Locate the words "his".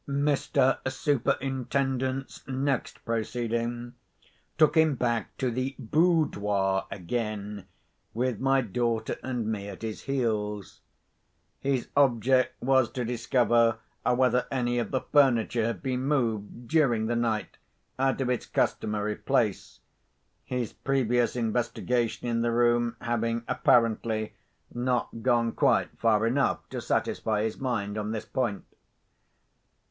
9.83-10.05, 11.59-11.87, 27.43-27.59